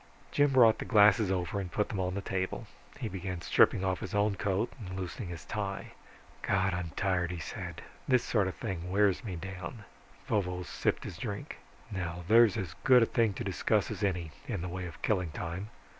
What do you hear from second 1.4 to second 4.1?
and put them on the table. He began stripping off